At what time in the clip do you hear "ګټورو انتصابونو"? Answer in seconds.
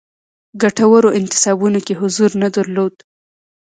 0.61-1.79